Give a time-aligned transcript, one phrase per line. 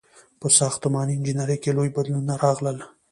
[0.39, 2.77] •په ساختماني انجینرۍ کې لوی بدلونونه راغلل.